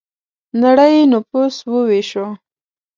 نړۍ 0.61 0.95
نفوس 1.11 1.55
وویشو. 1.71 2.25